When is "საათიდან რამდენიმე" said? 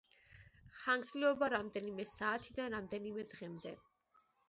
2.17-3.31